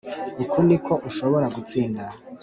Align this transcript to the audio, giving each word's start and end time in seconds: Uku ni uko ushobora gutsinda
Uku 0.43 0.57
ni 0.67 0.73
uko 0.77 0.93
ushobora 1.09 1.45
gutsinda 1.55 2.03